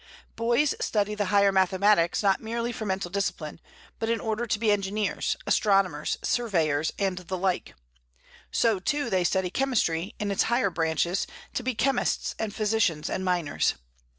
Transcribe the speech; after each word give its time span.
Boys 0.35 0.73
study 0.81 1.13
the 1.13 1.25
higher 1.25 1.51
mathematics 1.51 2.23
not 2.23 2.41
merely 2.41 2.71
for 2.71 2.87
mental 2.87 3.11
discipline, 3.11 3.61
but 3.99 4.09
in 4.09 4.19
order 4.19 4.47
to 4.47 4.57
be 4.57 4.71
engineers, 4.71 5.37
astronomers, 5.45 6.17
surveyors, 6.23 6.91
and 6.97 7.19
the 7.19 7.37
like; 7.37 7.75
so, 8.49 8.79
too, 8.79 9.11
they 9.11 9.23
study 9.23 9.51
chemistry, 9.51 10.15
in 10.17 10.31
its 10.31 10.41
higher 10.49 10.71
branches, 10.71 11.27
to 11.53 11.61
be 11.61 11.75
chemists 11.75 12.33
and 12.39 12.55
physicians 12.55 13.11
and 13.11 13.23
miners. 13.23 13.75